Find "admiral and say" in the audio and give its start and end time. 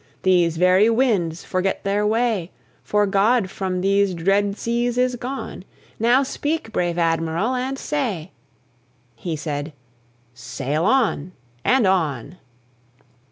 6.97-8.31